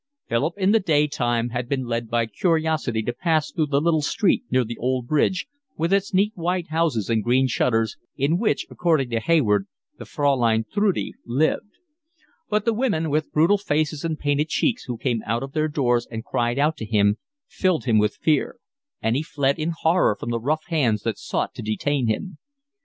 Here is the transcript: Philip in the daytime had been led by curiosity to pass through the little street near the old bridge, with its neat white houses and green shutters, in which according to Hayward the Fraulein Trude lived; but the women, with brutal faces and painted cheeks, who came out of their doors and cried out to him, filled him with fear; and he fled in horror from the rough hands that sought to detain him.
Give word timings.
Philip 0.27 0.55
in 0.57 0.71
the 0.71 0.79
daytime 0.79 1.49
had 1.49 1.69
been 1.69 1.83
led 1.83 2.09
by 2.09 2.25
curiosity 2.25 3.03
to 3.03 3.13
pass 3.13 3.51
through 3.51 3.67
the 3.67 3.79
little 3.79 4.01
street 4.01 4.43
near 4.49 4.63
the 4.63 4.79
old 4.79 5.05
bridge, 5.05 5.45
with 5.77 5.93
its 5.93 6.11
neat 6.11 6.31
white 6.33 6.69
houses 6.69 7.07
and 7.07 7.23
green 7.23 7.45
shutters, 7.47 7.97
in 8.17 8.39
which 8.39 8.65
according 8.71 9.11
to 9.11 9.19
Hayward 9.19 9.67
the 9.99 10.05
Fraulein 10.05 10.65
Trude 10.73 11.13
lived; 11.23 11.77
but 12.49 12.65
the 12.65 12.73
women, 12.73 13.11
with 13.11 13.31
brutal 13.31 13.59
faces 13.59 14.03
and 14.03 14.17
painted 14.17 14.49
cheeks, 14.49 14.85
who 14.85 14.97
came 14.97 15.21
out 15.23 15.43
of 15.43 15.51
their 15.53 15.67
doors 15.67 16.07
and 16.09 16.25
cried 16.25 16.57
out 16.57 16.77
to 16.77 16.85
him, 16.85 17.19
filled 17.47 17.85
him 17.85 17.99
with 17.99 18.15
fear; 18.23 18.57
and 19.03 19.15
he 19.15 19.21
fled 19.21 19.59
in 19.59 19.71
horror 19.83 20.17
from 20.19 20.31
the 20.31 20.39
rough 20.41 20.65
hands 20.69 21.03
that 21.03 21.19
sought 21.19 21.53
to 21.53 21.61
detain 21.61 22.07
him. 22.07 22.39